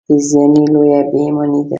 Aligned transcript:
بېزباني 0.07 0.61
لویه 0.73 0.99
بېايماني 1.11 1.59
ده. 1.65 1.69